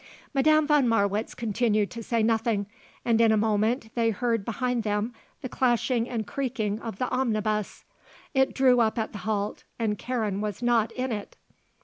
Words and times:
Madame 0.33 0.65
von 0.65 0.87
Marwitz 0.87 1.35
continued 1.35 1.91
to 1.91 2.01
say 2.01 2.23
nothing, 2.23 2.65
and 3.05 3.21
in 3.21 3.31
a 3.31 3.37
moment 3.37 3.93
they 3.93 4.09
heard 4.09 4.43
behind 4.43 4.81
them 4.81 5.13
the 5.43 5.47
clashing 5.47 6.09
and 6.09 6.25
creaking 6.25 6.79
of 6.79 6.97
the 6.97 7.07
omnibus. 7.11 7.83
It 8.33 8.55
drew 8.55 8.79
up 8.79 8.97
at 8.97 9.11
the 9.11 9.19
halt 9.19 9.63
and 9.77 9.99
Karen 9.99 10.41
was 10.41 10.63
not 10.63 10.91
in 10.93 11.11
it. 11.11 11.37